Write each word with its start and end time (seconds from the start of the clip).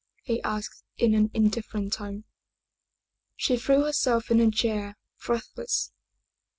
he 0.23 0.41
asked 0.41 0.83
in 0.97 1.13
an 1.13 1.29
indifferent 1.31 1.93
tone. 1.93 2.23
She 3.35 3.55
threw 3.55 3.83
herself 3.83 4.31
into 4.31 4.47
a 4.47 4.49
chair, 4.49 4.97
breathless. 5.23 5.91